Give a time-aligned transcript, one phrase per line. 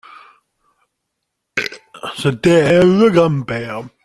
[2.17, 3.85] C’était le grand-père.